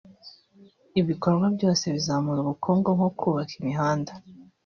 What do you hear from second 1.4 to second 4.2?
byose bizamura ubukungu nko kubaka imihanda